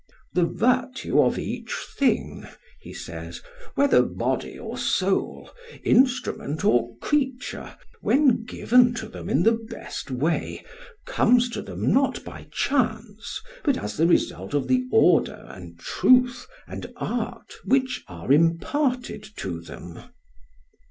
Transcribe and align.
"The 0.33 0.45
virtue 0.45 1.21
of 1.21 1.37
each 1.37 1.75
thing," 1.95 2.47
he 2.79 2.91
says, 2.91 3.39
"whether 3.75 4.01
body 4.01 4.57
or 4.57 4.75
soul, 4.75 5.51
instrument 5.83 6.65
or 6.65 6.97
creature, 6.97 7.77
when 7.99 8.43
given 8.43 8.95
to 8.95 9.07
them 9.07 9.29
in 9.29 9.43
the 9.43 9.51
best 9.51 10.09
way 10.09 10.65
comes 11.05 11.49
to 11.51 11.61
them 11.61 11.93
not 11.93 12.23
by 12.23 12.47
chance 12.51 13.39
but 13.63 13.77
as 13.77 13.95
the 13.95 14.07
result 14.07 14.55
of 14.55 14.67
the 14.67 14.85
order 14.91 15.45
and 15.49 15.77
truth 15.77 16.47
and 16.65 16.91
art 16.97 17.53
which 17.63 18.03
are 18.07 18.31
imparted 18.31 19.23
to 19.37 19.61
them." 19.61 19.99